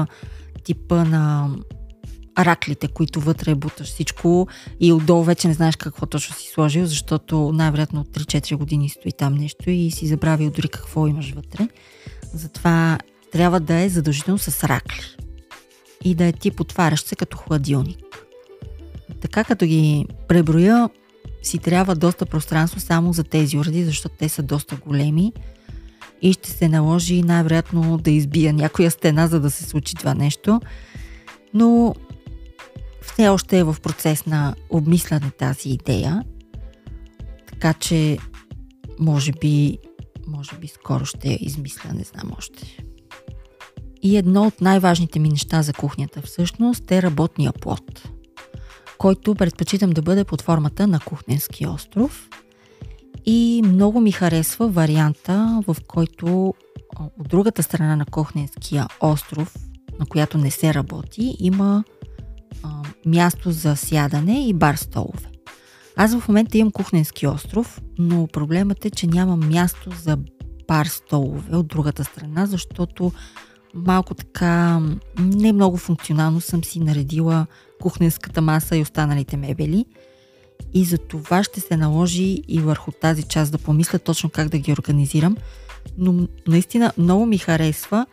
типа 0.65 1.05
на 1.05 1.51
раклите, 2.39 2.89
които 2.89 3.21
вътре 3.21 3.55
буташ 3.55 3.87
всичко 3.87 4.49
и 4.81 4.93
отдолу 4.93 5.23
вече 5.23 5.49
не 5.49 5.55
знаеш 5.55 5.77
какво 5.77 6.07
точно 6.07 6.37
си 6.37 6.49
сложил, 6.49 6.87
защото 6.87 7.53
най-вероятно 7.53 8.01
от 8.01 8.09
3-4 8.09 8.57
години 8.57 8.89
стои 8.89 9.13
там 9.13 9.35
нещо 9.35 9.71
и 9.71 9.91
си 9.91 10.07
забравил 10.07 10.51
дори 10.51 10.69
какво 10.69 11.07
имаш 11.07 11.33
вътре. 11.33 11.69
Затова 12.35 12.99
трябва 13.33 13.61
да 13.61 13.75
е 13.75 13.89
задължително 13.89 14.39
с 14.39 14.65
ракли 14.65 15.17
и 16.05 16.15
да 16.15 16.25
е 16.25 16.33
тип 16.33 16.61
отварящ 16.61 17.07
се 17.07 17.17
като 17.17 17.37
хладилник. 17.37 17.99
Така 19.21 19.45
като 19.45 19.67
ги 19.67 20.07
преброя, 20.29 20.91
си 21.43 21.59
трябва 21.59 21.95
доста 21.95 22.27
пространство 22.27 22.81
само 22.81 23.13
за 23.13 23.25
тези 23.25 23.59
уреди, 23.59 23.85
защото 23.85 24.15
те 24.19 24.29
са 24.29 24.43
доста 24.43 24.77
големи 24.77 25.33
и 26.23 26.33
ще 26.33 26.51
се 26.51 26.69
наложи 26.69 27.23
най-вероятно 27.23 27.99
да 27.99 28.11
избия 28.11 28.53
някоя 28.53 28.91
стена, 28.91 29.27
за 29.27 29.41
да 29.41 29.51
се 29.51 29.65
случи 29.65 29.95
това 29.95 30.15
нещо. 30.15 30.61
Но 31.55 31.95
все 33.07 33.29
още 33.29 33.59
е 33.59 33.65
в 33.65 33.77
процес 33.83 34.27
на 34.27 34.55
обмисляне 34.71 35.31
тази 35.31 35.69
идея, 35.69 36.25
така 37.47 37.73
че 37.75 38.19
може 38.99 39.33
би, 39.33 39.79
може 40.27 40.57
би 40.57 40.69
скоро 40.69 41.05
ще 41.05 41.29
я 41.29 41.39
измисля, 41.41 41.93
не 41.95 42.05
знам 42.05 42.33
още. 42.39 42.79
И 44.03 44.17
едно 44.17 44.47
от 44.47 44.61
най-важните 44.61 45.19
ми 45.19 45.29
неща 45.29 45.63
за 45.63 45.73
кухнята 45.73 46.23
всъщност 46.23 46.91
е 46.91 47.03
работния 47.03 47.53
плод, 47.53 48.09
който 48.99 49.35
предпочитам 49.35 49.91
да 49.91 50.03
бъде 50.03 50.25
под 50.25 50.43
формата 50.43 50.87
на 50.87 51.01
кухненски 51.01 51.67
остров. 51.67 52.29
И 53.27 53.63
много 53.65 54.01
ми 54.01 54.13
харесва 54.13 54.69
варианта, 54.69 55.63
в 55.67 55.77
който 55.87 56.55
от 57.01 57.29
другата 57.29 57.63
страна 57.63 57.97
на 57.97 58.07
кухненския 58.07 58.87
остров, 59.01 59.57
на 60.01 60.07
която 60.07 60.39
не 60.39 60.51
се 60.51 60.75
работи, 60.75 61.37
има 61.39 61.85
място 63.07 63.51
за 63.51 63.77
сядане 63.77 64.49
и 64.49 64.55
бар 64.55 64.75
столове. 64.75 65.29
Аз 65.97 66.19
в 66.19 66.29
момента 66.29 66.59
имам 66.59 66.73
кухненски 66.73 67.27
остров, 67.27 67.81
но 67.99 68.27
проблемът 68.27 68.85
е, 68.85 68.91
че 68.91 69.07
няма 69.07 69.37
място 69.37 69.91
за 70.03 70.19
бар 70.69 70.87
столове 70.87 71.57
от 71.57 71.67
другата 71.67 72.05
страна, 72.05 72.47
защото 72.47 73.13
малко 73.75 74.15
така 74.15 74.81
не 75.19 75.53
много 75.53 75.77
функционално 75.77 76.41
съм 76.41 76.65
си 76.65 76.81
наредила 76.81 77.47
кухненската 77.81 78.43
маса 78.43 78.77
и 78.77 78.83
останалите 78.83 79.37
мебели. 79.37 79.85
И 80.75 80.85
за 80.85 80.99
това 80.99 81.45
ще 81.45 81.61
се 81.61 81.77
наложи 81.77 82.43
и 82.49 82.61
върху 82.61 82.93
тази 82.93 83.23
част 83.23 83.53
да 83.53 83.59
помисля 83.59 83.99
точно 83.99 84.31
как 84.31 84.49
да 84.49 84.59
ги 84.59 84.73
организирам. 84.73 85.37
Но 85.99 86.29
наистина 86.49 86.93
много 86.99 87.27
ми 87.27 87.39
харесва 87.39 88.07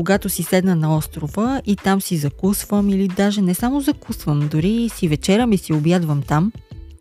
когато 0.00 0.28
си 0.28 0.42
седна 0.42 0.76
на 0.76 0.96
острова 0.96 1.62
и 1.66 1.76
там 1.76 2.00
си 2.00 2.16
закусвам 2.16 2.88
или 2.88 3.08
даже 3.08 3.42
не 3.42 3.54
само 3.54 3.80
закусвам, 3.80 4.48
дори 4.48 4.88
си 4.88 5.08
вечерям 5.08 5.52
и 5.52 5.58
си 5.58 5.72
обядвам 5.72 6.22
там, 6.22 6.52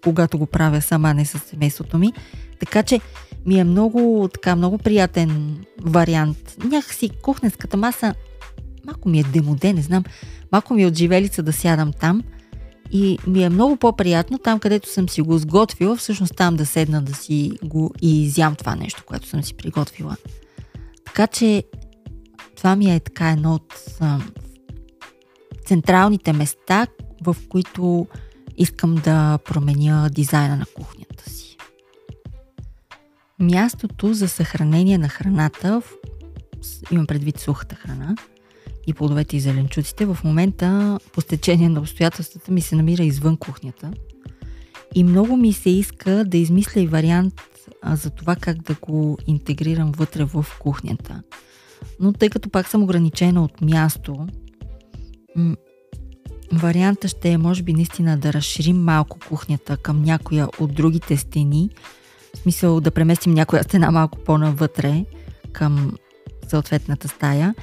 когато 0.03 0.38
го 0.38 0.46
правя 0.46 0.82
сама, 0.82 1.13
не 1.13 1.25
с 1.25 1.39
семейството 1.39 1.98
ми. 1.98 2.13
Така 2.60 2.84
че 2.84 3.00
ми 3.46 3.60
е 3.60 3.63
много, 3.63 4.29
така, 4.34 4.56
много 4.56 4.77
приятен 4.77 5.58
вариант. 5.82 6.58
Някакси 6.63 7.10
кухненската 7.10 7.77
маса 7.77 8.13
малко 8.86 9.10
ми 9.10 9.20
е 9.20 9.24
демоде, 9.24 9.74
не 9.74 9.82
знам, 9.82 10.03
малко 10.51 10.74
ми 10.74 10.84
е 10.84 10.88
от 10.88 10.98
живелица 10.98 11.44
да 11.44 11.53
сядам 11.53 11.94
там 11.94 12.24
и 12.91 13.18
ми 13.27 13.44
е 13.44 13.50
много 13.50 13.77
по-приятно 13.77 14.38
там, 14.38 14.60
където 14.60 14.89
съм 14.89 15.10
си 15.10 15.22
го 15.22 15.38
сготвила, 15.38 15.96
всъщност 15.96 16.36
там 16.36 16.56
да 16.56 16.65
седна 16.65 17.01
да 17.01 17.13
си 17.13 17.51
го 17.63 17.94
и 18.01 18.24
изям 18.24 18.56
това 18.56 18.75
нещо, 18.75 19.03
което 19.06 19.27
съм 19.27 19.44
си 19.44 19.53
приготвила. 19.53 20.15
Така 21.06 21.27
че 21.27 21.63
това 22.59 22.75
ми 22.75 22.95
е 22.95 22.99
така 22.99 23.29
едно 23.29 23.53
от 23.53 23.73
а, 23.99 24.19
централните 25.65 26.33
места, 26.33 26.87
в 27.23 27.35
които 27.49 28.07
искам 28.57 28.95
да 28.95 29.37
променя 29.37 30.09
дизайна 30.09 30.57
на 30.57 30.65
кухнята 30.65 31.29
си. 31.29 31.57
Мястото 33.39 34.13
за 34.13 34.27
съхранение 34.27 34.97
на 34.97 35.09
храната, 35.09 35.81
имам 36.91 37.07
предвид 37.07 37.39
сухата 37.39 37.75
храна, 37.75 38.15
и 38.87 38.93
плодовете 38.93 39.37
и 39.37 39.39
зеленчуците, 39.39 40.05
в 40.05 40.17
момента 40.23 40.99
по 41.13 41.21
стечение 41.21 41.69
на 41.69 41.79
обстоятелствата 41.79 42.51
ми 42.51 42.61
се 42.61 42.75
намира 42.75 43.03
извън 43.03 43.37
кухнята. 43.37 43.91
И 44.95 45.03
много 45.03 45.37
ми 45.37 45.53
се 45.53 45.69
иска 45.69 46.23
да 46.25 46.37
измисля 46.37 46.81
и 46.81 46.87
вариант 46.87 47.41
а, 47.81 47.95
за 47.95 48.09
това 48.09 48.35
как 48.35 48.61
да 48.61 48.75
го 48.81 49.17
интегрирам 49.27 49.91
вътре 49.91 50.23
в 50.23 50.45
кухнята 50.59 51.23
но 52.00 52.13
тъй 52.13 52.29
като 52.29 52.50
пак 52.50 52.67
съм 52.67 52.83
ограничена 52.83 53.43
от 53.43 53.62
място, 53.62 54.27
м- 55.36 55.55
варианта 56.51 57.07
ще 57.07 57.29
е 57.29 57.38
може 57.38 57.63
би 57.63 57.74
наистина 57.74 58.17
да 58.17 58.33
разширим 58.33 58.83
малко 58.83 59.19
кухнята 59.27 59.77
към 59.77 60.01
някоя 60.01 60.48
от 60.59 60.74
другите 60.74 61.17
стени, 61.17 61.69
в 62.36 62.38
смисъл 62.38 62.81
да 62.81 62.91
преместим 62.91 63.33
някоя 63.33 63.63
стена 63.63 63.91
малко 63.91 64.17
по-навътре 64.19 65.05
към 65.51 65.91
съответната 66.48 67.07
стая 67.07 67.55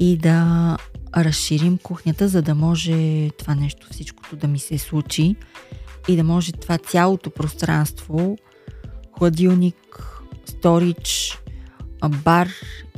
и 0.00 0.16
да 0.16 0.76
разширим 1.16 1.78
кухнята, 1.78 2.28
за 2.28 2.42
да 2.42 2.54
може 2.54 3.30
това 3.30 3.54
нещо, 3.54 3.86
всичкото 3.90 4.36
да 4.36 4.48
ми 4.48 4.58
се 4.58 4.78
случи 4.78 5.36
и 6.08 6.16
да 6.16 6.24
може 6.24 6.52
това 6.52 6.78
цялото 6.78 7.30
пространство, 7.30 8.38
хладилник, 9.18 9.76
сторич, 10.44 11.38
бар 12.24 12.48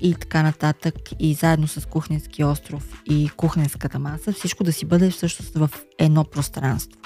и 0.00 0.14
така 0.14 0.42
нататък 0.42 0.94
и 1.18 1.34
заедно 1.34 1.68
с 1.68 1.88
кухненски 1.88 2.44
остров 2.44 3.02
и 3.06 3.28
кухненската 3.36 3.98
маса, 3.98 4.32
всичко 4.32 4.64
да 4.64 4.72
си 4.72 4.86
бъде 4.86 5.10
всъщност 5.10 5.54
в 5.54 5.70
едно 5.98 6.24
пространство. 6.24 7.00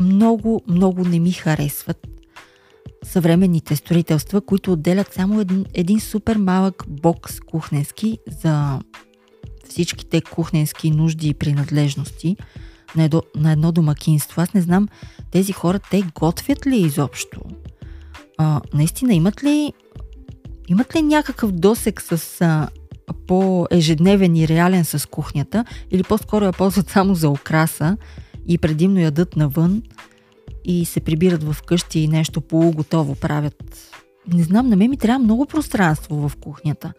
Много, 0.00 0.62
много 0.68 1.04
не 1.04 1.18
ми 1.18 1.32
харесват 1.32 2.08
съвременните 3.02 3.76
строителства, 3.76 4.40
които 4.40 4.72
отделят 4.72 5.14
само 5.14 5.40
един, 5.40 5.66
един 5.74 6.00
супер 6.00 6.36
малък 6.36 6.84
бокс 6.88 7.40
кухненски 7.40 8.18
за 8.42 8.80
всичките 9.68 10.20
кухненски 10.20 10.90
нужди 10.90 11.28
и 11.28 11.34
принадлежности 11.34 12.36
на 12.96 13.04
едно, 13.04 13.22
на 13.36 13.52
едно 13.52 13.72
домакинство. 13.72 14.40
Аз 14.40 14.54
не 14.54 14.60
знам, 14.60 14.88
тези 15.30 15.52
хора, 15.52 15.78
те 15.90 16.02
готвят 16.14 16.66
ли 16.66 16.76
изобщо? 16.76 17.40
А, 18.38 18.60
наистина, 18.74 19.14
имат 19.14 19.44
ли 19.44 19.72
имат 20.68 20.96
ли 20.96 21.02
някакъв 21.02 21.52
досек 21.52 22.02
с 22.02 22.40
а, 22.40 22.68
по-ежедневен 23.26 24.36
и 24.36 24.48
реален 24.48 24.84
с 24.84 25.08
кухнята, 25.08 25.64
или 25.90 26.02
по-скоро 26.02 26.44
я 26.44 26.52
ползват 26.52 26.90
само 26.90 27.14
за 27.14 27.28
окраса 27.28 27.96
и 28.48 28.58
предимно 28.58 29.00
ядат 29.00 29.36
навън 29.36 29.82
и 30.64 30.84
се 30.84 31.00
прибират 31.00 31.44
в 31.44 31.56
къщи 31.66 32.00
и 32.00 32.08
нещо 32.08 32.40
полуготово 32.40 33.14
правят. 33.14 33.64
Не 34.32 34.42
знам, 34.42 34.68
на 34.68 34.76
мен 34.76 34.90
ми 34.90 34.96
трябва 34.96 35.18
много 35.18 35.46
пространство 35.46 36.28
в 36.28 36.36
кухнята. 36.36 36.92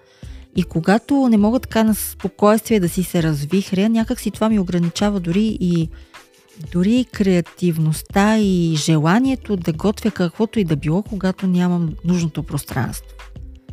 И 0.55 0.63
когато 0.63 1.27
не 1.27 1.37
мога 1.37 1.59
така 1.59 1.83
на 1.83 1.95
спокойствие 1.95 2.79
да 2.79 2.89
си 2.89 3.03
се 3.03 3.23
развихря, 3.23 3.89
някак 3.89 4.19
си 4.19 4.31
това 4.31 4.49
ми 4.49 4.59
ограничава 4.59 5.19
дори 5.19 5.57
и 5.59 5.89
дори 6.71 6.95
и 6.95 7.05
креативността 7.05 8.37
и 8.37 8.75
желанието 8.75 9.55
да 9.55 9.73
готвя 9.73 10.11
каквото 10.11 10.59
и 10.59 10.63
да 10.63 10.75
било, 10.75 11.03
когато 11.03 11.47
нямам 11.47 11.93
нужното 12.05 12.43
пространство. 12.43 13.15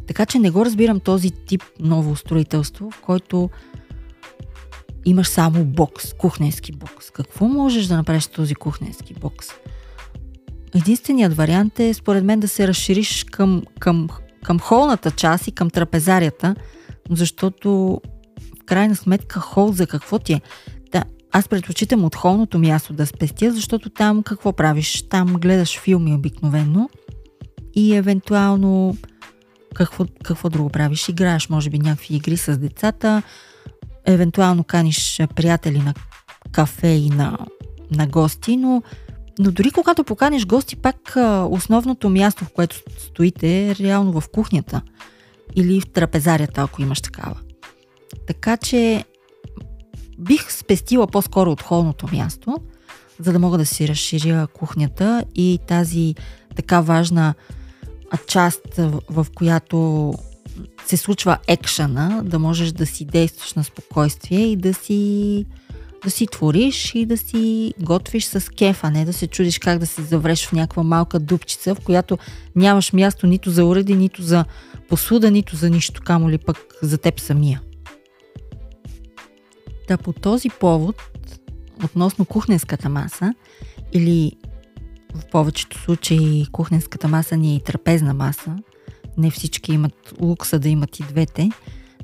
Така 0.06 0.26
че 0.26 0.38
не 0.38 0.50
го 0.50 0.64
разбирам 0.64 1.00
този 1.00 1.30
тип 1.30 1.62
ново 1.80 2.16
строителство, 2.16 2.90
в 2.90 3.00
който 3.00 3.50
имаш 5.04 5.28
само 5.28 5.64
бокс, 5.64 6.12
кухненски 6.12 6.72
бокс. 6.72 7.10
Какво 7.10 7.48
можеш 7.48 7.86
да 7.86 7.96
направиш 7.96 8.22
с 8.22 8.28
този 8.28 8.54
кухненски 8.54 9.14
бокс? 9.14 9.48
Единственият 10.74 11.34
вариант 11.34 11.80
е, 11.80 11.94
според 11.94 12.24
мен, 12.24 12.40
да 12.40 12.48
се 12.48 12.68
разшириш 12.68 13.24
към, 13.24 13.62
към, 13.78 14.08
към 14.44 14.60
холната 14.60 15.10
част 15.10 15.48
и 15.48 15.52
към 15.52 15.70
трапезарията, 15.70 16.54
защото 17.10 18.00
в 18.60 18.64
крайна 18.66 18.96
сметка 18.96 19.40
хол 19.40 19.72
за 19.72 19.86
какво 19.86 20.18
ти 20.18 20.32
е? 20.32 20.40
Да, 20.92 21.04
аз 21.32 21.48
предпочитам 21.48 22.04
от 22.04 22.16
холното 22.16 22.58
място 22.58 22.92
да 22.92 23.06
спестя, 23.06 23.52
защото 23.52 23.90
там 23.90 24.22
какво 24.22 24.52
правиш? 24.52 25.02
Там 25.02 25.26
гледаш 25.26 25.78
филми 25.80 26.14
обикновено 26.14 26.88
и 27.74 27.94
евентуално 27.94 28.96
какво, 29.76 30.04
какво 30.24 30.48
друго 30.48 30.70
правиш? 30.70 31.08
Играеш, 31.08 31.48
може 31.48 31.70
би, 31.70 31.78
някакви 31.78 32.16
игри 32.16 32.36
с 32.36 32.58
децата, 32.58 33.22
евентуално 34.06 34.64
каниш 34.64 35.22
приятели 35.34 35.78
на 35.78 35.94
кафе 36.52 36.88
и 36.88 37.10
на, 37.10 37.38
на 37.90 38.06
гости, 38.06 38.56
но, 38.56 38.82
но 39.38 39.50
дори 39.50 39.70
когато 39.70 40.04
поканиш 40.04 40.46
гости, 40.46 40.76
пак 40.76 41.16
основното 41.50 42.08
място, 42.10 42.44
в 42.44 42.52
което 42.52 42.82
стоите 42.98 43.68
е 43.68 43.74
реално 43.74 44.20
в 44.20 44.28
кухнята 44.32 44.82
или 45.54 45.80
в 45.80 45.86
трапезарията, 45.86 46.62
ако 46.62 46.82
имаш 46.82 47.00
такава. 47.00 47.36
Така 48.26 48.56
че 48.56 49.04
бих 50.18 50.52
спестила 50.52 51.06
по-скоро 51.06 51.50
от 51.50 51.62
холното 51.62 52.08
място, 52.12 52.58
за 53.18 53.32
да 53.32 53.38
мога 53.38 53.58
да 53.58 53.66
си 53.66 53.88
разширя 53.88 54.46
кухнята 54.46 55.24
и 55.34 55.58
тази 55.66 56.14
така 56.56 56.80
важна 56.80 57.34
част, 58.26 58.60
в 59.10 59.26
която 59.34 60.12
се 60.86 60.96
случва 60.96 61.38
екшена, 61.48 62.22
да 62.24 62.38
можеш 62.38 62.72
да 62.72 62.86
си 62.86 63.04
действаш 63.04 63.54
на 63.54 63.64
спокойствие 63.64 64.46
и 64.46 64.56
да 64.56 64.74
си, 64.74 65.44
да 66.04 66.10
си 66.10 66.26
твориш 66.26 66.94
и 66.94 67.06
да 67.06 67.16
си 67.16 67.74
готвиш 67.80 68.24
с 68.24 68.52
кеф, 68.52 68.84
а 68.84 68.90
не 68.90 69.04
да 69.04 69.12
се 69.12 69.26
чудиш 69.26 69.58
как 69.58 69.78
да 69.78 69.86
се 69.86 70.02
завреш 70.02 70.46
в 70.46 70.52
някаква 70.52 70.82
малка 70.82 71.20
дупчица, 71.20 71.74
в 71.74 71.80
която 71.80 72.18
нямаш 72.56 72.92
място 72.92 73.26
нито 73.26 73.50
за 73.50 73.64
уреди, 73.64 73.94
нито 73.94 74.22
за 74.22 74.44
посуда, 74.88 75.30
нито 75.30 75.56
за 75.56 75.70
нищо, 75.70 76.02
камо 76.04 76.30
ли 76.30 76.38
пък 76.38 76.58
за 76.82 76.98
теб 76.98 77.20
самия. 77.20 77.60
Та 79.88 79.96
по 79.96 80.12
този 80.12 80.48
повод, 80.48 81.02
относно 81.84 82.24
кухненската 82.24 82.88
маса, 82.88 83.34
или 83.92 84.32
в 85.16 85.30
повечето 85.30 85.78
случаи 85.78 86.46
кухненската 86.52 87.08
маса 87.08 87.36
ни 87.36 87.52
е 87.52 87.56
и 87.56 87.60
трапезна 87.60 88.14
маса. 88.14 88.56
Не 89.18 89.30
всички 89.30 89.72
имат 89.72 90.14
лукса 90.20 90.58
да 90.58 90.68
имат 90.68 91.00
и 91.00 91.02
двете. 91.02 91.50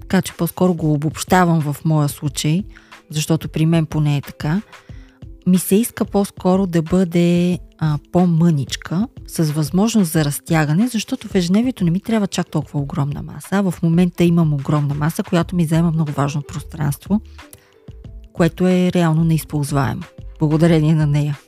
Така 0.01 0.23
че 0.23 0.33
по-скоро 0.33 0.75
го 0.75 0.93
обобщавам 0.93 1.61
в 1.61 1.77
моя 1.85 2.09
случай, 2.09 2.65
защото 3.11 3.49
при 3.49 3.67
мен 3.67 3.87
поне 3.87 4.17
е 4.17 4.21
така. 4.21 4.63
Ми 5.47 5.59
се 5.59 5.75
иска 5.75 6.05
по-скоро 6.05 6.67
да 6.67 6.83
бъде 6.83 7.59
а, 7.79 7.99
по-мъничка, 8.13 9.09
с 9.27 9.45
възможност 9.53 10.13
за 10.13 10.25
разтягане, 10.25 10.89
защото 10.89 11.29
в 11.29 11.35
ежедневието 11.35 11.85
не 11.85 11.91
ми 11.91 12.01
трябва 12.01 12.27
чак 12.27 12.51
толкова 12.51 12.81
огромна 12.81 13.23
маса. 13.23 13.63
В 13.63 13.75
момента 13.83 14.25
имам 14.25 14.55
огромна 14.55 14.95
маса, 14.95 15.23
която 15.23 15.57
ми 15.57 15.65
заема 15.65 15.91
много 15.91 16.13
важно 16.13 16.43
пространство, 16.43 17.21
което 18.33 18.67
е 18.67 18.93
реално 18.93 19.25
неизползваемо. 19.25 20.03
Благодарение 20.39 20.95
на 20.95 21.07
нея. 21.07 21.39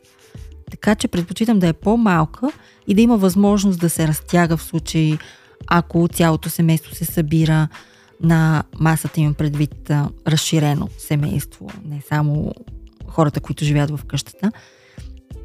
Така 0.71 0.95
че 0.95 1.09
предпочитам 1.09 1.59
да 1.59 1.69
е 1.69 1.73
по-малка 1.73 2.53
и 2.87 2.95
да 2.95 3.01
има 3.01 3.17
възможност 3.17 3.81
да 3.81 3.91
се 3.91 4.09
разтяга 4.09 4.57
в 4.57 4.63
случай, 4.63 5.19
ако 5.67 6.09
цялото 6.09 6.51
семейство 6.51 6.95
се 6.95 7.05
събира 7.05 7.69
на 8.21 8.65
масата 8.81 9.21
им 9.21 9.35
предвид 9.35 9.91
разширено 10.27 10.89
семейство, 10.99 11.71
не 11.85 12.03
само 12.09 12.55
хората, 13.09 13.41
които 13.41 13.65
живеят 13.65 13.91
в 13.91 14.05
къщата. 14.05 14.53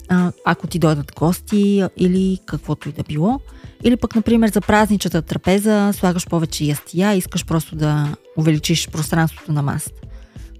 А, 0.10 0.32
ако 0.46 0.68
ти 0.68 0.80
дойдат 0.80 1.14
гости 1.16 1.84
или 1.98 2.40
каквото 2.46 2.90
и 2.90 2.92
да 2.92 3.04
било. 3.04 3.40
Или 3.84 3.98
пък, 3.98 4.16
например, 4.16 4.50
за 4.50 4.62
празничната 4.62 5.22
трапеза 5.22 5.92
слагаш 5.94 6.28
повече 6.28 6.66
ястия, 6.66 7.14
искаш 7.14 7.46
просто 7.46 7.76
да 7.76 8.16
увеличиш 8.38 8.90
пространството 8.90 9.52
на 9.52 9.62
масата. 9.62 10.02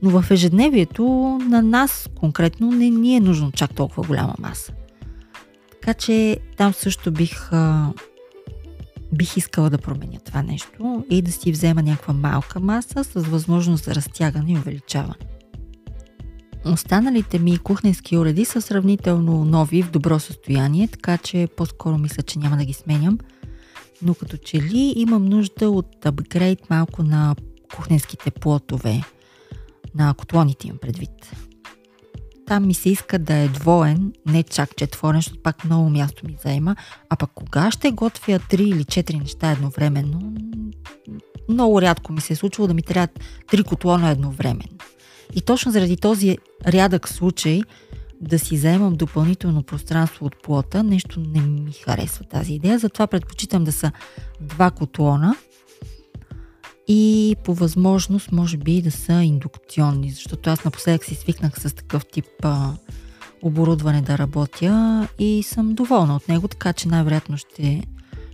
Но 0.02 0.22
в 0.22 0.32
ежедневието 0.32 1.04
на 1.50 1.62
нас 1.62 2.10
конкретно 2.16 2.72
не 2.72 2.90
ни 2.90 3.16
е 3.16 3.20
нужно 3.20 3.52
чак 3.52 3.76
толкова 3.76 4.04
голяма 4.04 4.34
маса. 4.40 4.74
Така 5.72 5.94
че 5.94 6.40
там 6.58 6.74
също 6.74 7.12
бих, 7.12 7.50
бих 9.14 9.38
искала 9.38 9.70
да 9.70 9.78
променя 9.78 10.20
това 10.26 10.44
нещо 10.44 11.06
и 11.10 11.22
да 11.22 11.32
си 11.32 11.52
взема 11.52 11.84
някаква 11.84 12.14
малка 12.14 12.60
маса 12.60 13.04
с 13.04 13.14
възможност 13.14 13.84
за 13.84 13.96
разтягане 13.96 14.52
и 14.52 14.58
увеличаване. 14.58 15.16
Останалите 16.66 17.40
ми 17.40 17.58
кухненски 17.58 18.18
уреди 18.18 18.46
са 18.46 18.62
сравнително 18.62 19.46
нови, 19.46 19.82
в 19.82 19.92
добро 19.92 20.20
състояние, 20.20 20.88
така 20.88 21.18
че 21.18 21.48
по-скоро 21.58 21.98
мисля, 21.98 22.24
че 22.24 22.40
няма 22.40 22.58
да 22.58 22.66
ги 22.66 22.74
сменям. 22.74 23.18
Но 24.02 24.14
като 24.14 24.38
че 24.38 24.62
ли 24.62 24.94
имам 24.96 25.26
нужда 25.26 25.70
от 25.70 26.06
апгрейд 26.06 26.70
малко 26.70 27.04
на 27.04 27.36
кухненските 27.76 28.32
плотове– 28.32 29.04
на 29.96 30.14
котлоните 30.14 30.68
им 30.68 30.78
предвид. 30.82 31.10
Там 32.48 32.68
ми 32.68 32.74
се 32.74 32.90
иска 32.90 33.20
да 33.20 33.34
е 33.34 33.48
двоен, 33.48 34.14
не 34.26 34.44
чак 34.44 34.76
четворен, 34.76 35.18
защото 35.18 35.42
пак 35.44 35.66
много 35.66 35.90
място 35.90 36.26
ми 36.26 36.38
заема. 36.44 36.76
А 37.10 37.16
пък 37.16 37.32
кога 37.36 37.72
ще 37.72 37.92
готвя 37.92 38.40
три 38.40 38.64
или 38.64 38.86
четири 38.86 39.18
неща 39.18 39.52
едновременно, 39.52 40.34
много 41.50 41.82
рядко 41.82 42.14
ми 42.14 42.22
се 42.22 42.34
е 42.34 42.36
случвало 42.36 42.68
да 42.68 42.74
ми 42.74 42.82
трябват 42.82 43.20
три 43.48 43.64
котлона 43.64 44.10
едновременно. 44.10 44.78
И 45.36 45.42
точно 45.42 45.72
заради 45.72 45.98
този 45.98 46.38
рядък 46.68 47.10
случай 47.10 47.62
да 48.22 48.40
си 48.40 48.58
заемам 48.58 48.96
допълнително 48.96 49.64
пространство 49.64 50.26
от 50.26 50.44
плота, 50.44 50.84
нещо 50.84 51.20
не 51.20 51.42
ми 51.42 51.72
харесва 51.72 52.26
тази 52.26 52.54
идея. 52.54 52.80
Затова 52.80 53.08
предпочитам 53.08 53.64
да 53.64 53.72
са 53.72 53.92
два 54.42 54.72
котлона– 54.72 55.36
и 56.92 57.36
по 57.44 57.54
възможност 57.54 58.32
може 58.32 58.58
би 58.58 58.82
да 58.82 58.92
са 58.92 59.14
индукционни, 59.14 60.12
защото 60.12 60.50
аз 60.50 60.66
напоследък 60.66 61.06
си 61.06 61.16
свикнах 61.16 61.60
с 61.60 61.76
такъв 61.76 62.06
тип 62.06 62.26
а, 62.44 62.74
оборудване 63.42 64.02
да 64.02 64.18
работя 64.18 65.08
и 65.20 65.44
съм 65.44 65.74
доволна 65.74 66.16
от 66.16 66.28
него, 66.28 66.48
така 66.48 66.74
че 66.74 66.88
най-вероятно 66.88 67.38
ще, 67.38 67.84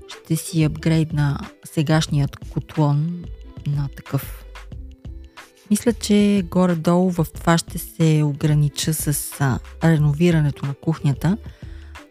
ще 0.07 0.35
си 0.35 0.63
апгрейдна 0.63 1.39
сегашният 1.63 2.35
котлон 2.35 3.23
на 3.67 3.89
такъв. 3.95 4.45
Мисля, 5.69 5.93
че 5.93 6.43
горе-долу 6.51 7.11
в 7.11 7.27
това 7.33 7.57
ще 7.57 7.77
се 7.77 8.23
огранича 8.25 8.93
с 8.93 9.31
а, 9.39 9.59
реновирането 9.83 10.65
на 10.65 10.73
кухнята– 10.73 11.37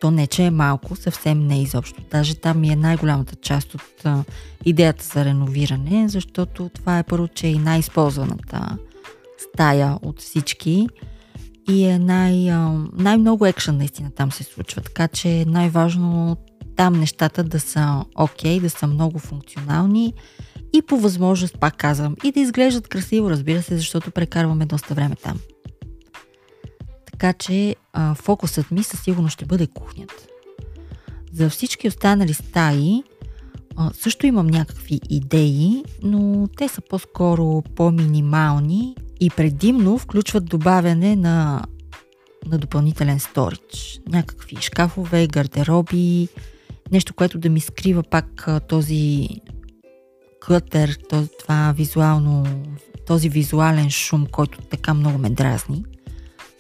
то 0.01 0.11
не, 0.11 0.27
че 0.27 0.43
е 0.43 0.51
малко, 0.51 0.97
съвсем 0.97 1.47
не 1.47 1.63
изобщо. 1.63 2.03
Даже 2.11 2.35
там 2.35 2.61
ми 2.61 2.69
е 2.69 2.77
най-голямата 2.77 3.37
част 3.37 3.75
от 3.75 4.05
а, 4.05 4.25
идеята 4.65 5.05
за 5.05 5.25
реновиране, 5.25 6.09
защото 6.09 6.71
това 6.75 6.99
е 6.99 7.03
първо, 7.03 7.29
че 7.29 7.49
е 7.49 7.55
най-използваната 7.55 8.79
стая 9.39 9.99
от 10.03 10.21
всички 10.21 10.89
и 11.69 11.85
е 11.85 11.99
най- 11.99 12.51
а, 12.51 12.85
най-много 12.93 13.47
екшен 13.47 13.77
наистина 13.77 14.11
там 14.11 14.33
се 14.33 14.45
случва. 14.45 14.83
Така 14.83 15.09
че 15.09 15.29
е 15.29 15.45
най-важно 15.45 16.37
там 16.77 16.93
нещата 16.93 17.45
да 17.45 17.61
са 17.61 18.05
окей, 18.15 18.59
okay, 18.59 18.61
да 18.61 18.71
са 18.71 18.87
много 18.87 19.19
функционални 19.19 20.15
и 20.73 20.83
по 20.83 20.97
възможност, 20.97 21.59
пак 21.61 21.77
казвам, 21.77 22.17
и 22.25 22.33
да 22.33 22.41
изглеждат 22.41 22.89
красиво, 22.89 23.31
разбира 23.31 23.63
се, 23.63 23.77
защото 23.77 24.11
прекарваме 24.11 24.67
доста 24.67 24.95
време 24.95 25.17
там. 25.17 25.39
Така 27.15 27.33
че 27.33 27.77
а, 27.93 28.15
фокусът 28.15 28.71
ми 28.71 28.83
със 28.83 29.03
сигурност 29.03 29.35
ще 29.35 29.45
бъде 29.45 29.67
кухнята. 29.67 30.27
За 31.33 31.51
всички 31.51 31.89
останали 31.89 32.35
стаи 32.35 33.03
а, 33.77 33.91
също 33.93 34.27
имам 34.27 34.47
някакви 34.47 35.01
идеи, 35.11 35.85
но 36.03 36.49
те 36.57 36.69
са 36.69 36.81
по-скоро 36.81 37.63
по-минимални 37.77 38.97
и 39.21 39.31
предимно 39.31 39.99
включват 39.99 40.45
добавяне 40.45 41.17
на, 41.17 41.65
на 42.47 42.59
допълнителен 42.59 43.21
сторич. 43.21 44.01
Някакви 44.09 44.57
шкафове, 44.61 45.27
гардероби, 45.27 46.29
нещо, 46.93 47.15
което 47.15 47.39
да 47.39 47.51
ми 47.51 47.61
скрива 47.61 48.03
пак 48.03 48.49
а, 48.49 48.61
този 48.61 49.29
кътер, 50.41 50.99
това 51.41 51.75
визуално, 51.77 52.47
този 53.07 53.29
визуален 53.29 53.91
шум, 53.91 54.27
който 54.27 54.59
така 54.59 54.95
много 54.95 55.19
ме 55.19 55.31
дразни, 55.31 55.85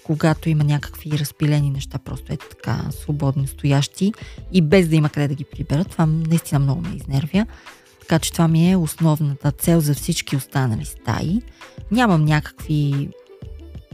когато 0.04 0.48
има 0.48 0.64
някакви 0.64 1.18
разпилени 1.18 1.70
неща, 1.70 1.98
просто 1.98 2.32
е 2.32 2.36
така 2.36 2.84
свободно 2.90 3.46
стоящи 3.46 4.12
и 4.52 4.62
без 4.62 4.88
да 4.88 4.96
има 4.96 5.08
къде 5.08 5.28
да 5.28 5.34
ги 5.34 5.44
приберат. 5.44 5.90
Това 5.90 6.06
наистина 6.06 6.58
много 6.58 6.80
ме 6.80 6.96
изнервя. 6.96 7.46
Така 8.00 8.18
че 8.18 8.32
това 8.32 8.48
ми 8.48 8.70
е 8.70 8.76
основната 8.76 9.52
цел 9.52 9.80
за 9.80 9.94
всички 9.94 10.36
останали 10.36 10.84
стаи. 10.84 11.42
Нямам 11.90 12.24
някакви 12.24 13.08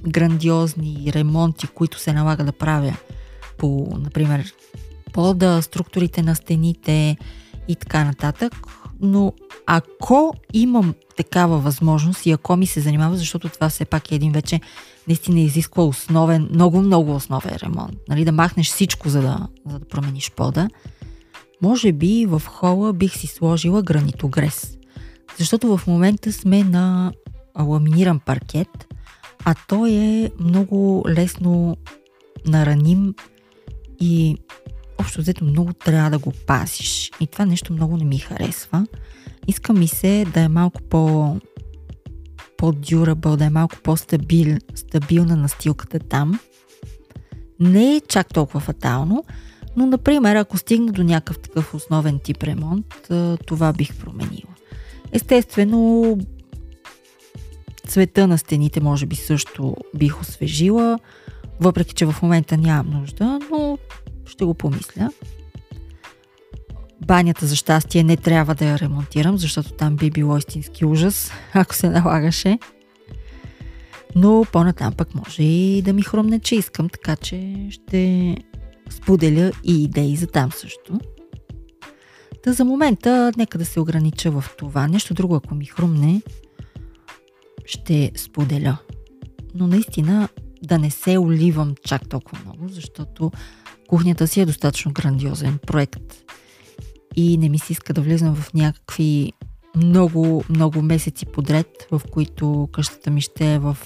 грандиозни 0.08 1.12
ремонти, 1.14 1.66
които 1.66 1.98
се 1.98 2.12
налага 2.12 2.44
да 2.44 2.52
правя 2.52 2.96
по, 3.58 3.98
например, 4.00 4.54
пода, 5.12 5.62
структурите 5.62 6.22
на 6.22 6.36
стените 6.36 7.16
и 7.68 7.76
така 7.76 8.04
нататък. 8.04 8.54
Но 9.02 9.32
ако 9.66 10.34
имам 10.52 10.94
такава 11.16 11.58
възможност 11.58 12.26
и 12.26 12.30
ако 12.30 12.56
ми 12.56 12.66
се 12.66 12.80
занимава, 12.80 13.16
защото 13.16 13.48
това 13.48 13.68
все 13.68 13.84
пак 13.84 14.12
е 14.12 14.14
един 14.14 14.32
вече 14.32 14.60
наистина 15.08 15.40
изисква 15.40 15.84
основен, 15.84 16.48
много, 16.52 16.80
много 16.80 17.14
основен 17.14 17.56
ремонт. 17.62 17.98
Нали, 18.08 18.24
да 18.24 18.32
махнеш 18.32 18.66
всичко, 18.66 19.08
за 19.08 19.22
да, 19.22 19.48
за 19.66 19.78
да 19.78 19.88
промениш 19.88 20.30
пода. 20.30 20.68
Може 21.62 21.92
би 21.92 22.26
в 22.26 22.42
хола 22.46 22.92
бих 22.92 23.16
си 23.16 23.26
сложила 23.26 23.82
гранитогрес. 23.82 24.76
Защото 25.38 25.76
в 25.76 25.86
момента 25.86 26.32
сме 26.32 26.64
на 26.64 27.12
ламиниран 27.58 28.20
паркет, 28.20 28.94
а 29.44 29.54
той 29.68 29.90
е 29.92 30.30
много 30.40 31.04
лесно 31.08 31.76
нараним 32.46 33.14
и 34.00 34.36
общо 35.00 35.20
взето 35.20 35.44
много 35.44 35.72
трябва 35.72 36.10
да 36.10 36.18
го 36.18 36.32
пазиш. 36.46 37.10
И 37.20 37.26
това 37.26 37.46
нещо 37.46 37.72
много 37.72 37.96
не 37.96 38.04
ми 38.04 38.18
харесва. 38.18 38.86
Иска 39.46 39.72
ми 39.72 39.88
се 39.88 40.26
да 40.34 40.40
е 40.40 40.48
малко 40.48 40.82
по 40.82 41.36
по-дюрабъл, 42.58 43.36
да 43.36 43.44
е 43.44 43.50
малко 43.50 43.76
по-стабилна 43.82 45.36
настилката 45.36 45.98
там. 45.98 46.40
Не 47.60 47.96
е 47.96 48.00
чак 48.08 48.28
толкова 48.28 48.60
фатално, 48.60 49.24
но, 49.76 49.86
например, 49.86 50.36
ако 50.36 50.58
стигна 50.58 50.92
до 50.92 51.02
някакъв 51.02 51.38
такъв 51.38 51.74
основен 51.74 52.18
тип 52.18 52.42
ремонт, 52.42 53.10
това 53.46 53.72
бих 53.72 53.96
променила. 53.96 54.54
Естествено, 55.12 56.18
цвета 57.86 58.26
на 58.26 58.38
стените 58.38 58.80
може 58.80 59.06
би 59.06 59.16
също 59.16 59.76
бих 59.94 60.20
освежила, 60.20 60.98
въпреки 61.60 61.94
че 61.94 62.06
в 62.06 62.14
момента 62.22 62.56
нямам 62.56 63.00
нужда, 63.00 63.38
но 63.50 63.78
ще 64.40 64.44
го 64.44 64.54
помисля. 64.54 65.10
Банята 67.06 67.46
за 67.46 67.56
щастие 67.56 68.02
не 68.02 68.16
трябва 68.16 68.54
да 68.54 68.64
я 68.64 68.78
ремонтирам, 68.78 69.38
защото 69.38 69.72
там 69.72 69.96
би 69.96 70.10
било 70.10 70.36
истински 70.36 70.84
ужас, 70.84 71.30
ако 71.54 71.74
се 71.74 71.90
налагаше. 71.90 72.58
Но 74.14 74.46
по-натам 74.52 74.92
пък 74.92 75.14
може 75.14 75.42
и 75.42 75.82
да 75.82 75.92
ми 75.92 76.02
хрумне, 76.02 76.40
че 76.40 76.54
искам, 76.54 76.88
така 76.88 77.16
че 77.16 77.66
ще 77.70 78.36
споделя 78.90 79.52
и 79.64 79.84
идеи 79.84 80.16
за 80.16 80.26
там 80.26 80.52
също. 80.52 81.00
Та 82.42 82.52
за 82.52 82.64
момента 82.64 83.32
нека 83.36 83.58
да 83.58 83.64
се 83.64 83.80
огранича 83.80 84.30
в 84.30 84.44
това. 84.58 84.88
Нещо 84.88 85.14
друго, 85.14 85.34
ако 85.34 85.54
ми 85.54 85.64
хрумне, 85.64 86.22
ще 87.66 88.12
споделя. 88.16 88.76
Но 89.54 89.66
наистина 89.66 90.28
да 90.62 90.78
не 90.78 90.90
се 90.90 91.18
оливам 91.18 91.74
чак 91.84 92.08
толкова 92.08 92.38
много, 92.44 92.68
защото 92.68 93.30
кухнята 93.90 94.26
си 94.26 94.40
е 94.40 94.46
достатъчно 94.46 94.92
грандиозен 94.92 95.58
проект 95.66 96.14
и 97.16 97.38
не 97.38 97.48
ми 97.48 97.58
се 97.58 97.72
иска 97.72 97.92
да 97.92 98.00
влизам 98.00 98.34
в 98.34 98.54
някакви 98.54 99.32
много, 99.76 100.44
много 100.50 100.82
месеци 100.82 101.26
подред, 101.26 101.66
в 101.90 102.02
които 102.12 102.68
къщата 102.72 103.10
ми 103.10 103.20
ще 103.20 103.54
е 103.54 103.58
в 103.58 103.76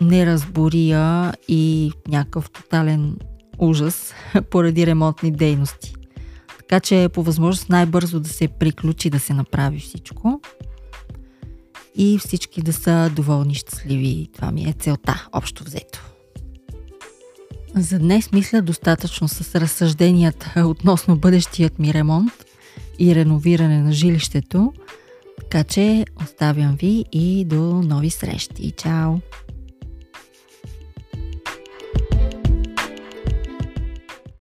неразбория 0.00 1.32
и 1.48 1.92
някакъв 2.08 2.50
тотален 2.50 3.16
ужас 3.58 4.14
поради 4.50 4.86
ремонтни 4.86 5.30
дейности. 5.30 5.94
Така 6.58 6.80
че 6.80 7.08
по 7.12 7.22
възможност 7.22 7.68
най-бързо 7.68 8.20
да 8.20 8.28
се 8.28 8.48
приключи, 8.48 9.10
да 9.10 9.20
се 9.20 9.34
направи 9.34 9.78
всичко 9.78 10.40
и 11.96 12.18
всички 12.18 12.62
да 12.62 12.72
са 12.72 13.10
доволни, 13.16 13.54
щастливи. 13.54 14.28
Това 14.34 14.50
ми 14.50 14.64
е 14.64 14.74
целта, 14.78 15.28
общо 15.32 15.64
взето. 15.64 16.11
За 17.74 17.98
днес 17.98 18.32
мисля 18.32 18.62
достатъчно 18.62 19.28
с 19.28 19.60
разсъжденията 19.60 20.66
относно 20.66 21.16
бъдещият 21.16 21.78
ми 21.78 21.94
ремонт 21.94 22.32
и 22.98 23.14
реновиране 23.14 23.82
на 23.82 23.92
жилището, 23.92 24.72
така 25.40 25.64
че 25.64 26.04
оставям 26.22 26.76
ви 26.76 27.04
и 27.12 27.44
до 27.44 27.62
нови 27.62 28.10
срещи. 28.10 28.70
Чао! 28.70 29.14